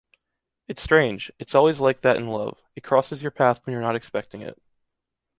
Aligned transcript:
It’s 0.67 0.81
strange, 0.81 1.31
it’s 1.37 1.53
always 1.53 1.79
like 1.79 2.01
that 2.01 2.15
in 2.17 2.27
love, 2.27 2.59
it 2.75 2.81
crosses 2.83 3.21
your 3.21 3.29
path 3.29 3.63
when 3.63 3.73
you’re 3.73 3.83
not 3.83 3.95
expecting 3.95 4.41
it. 4.41 4.59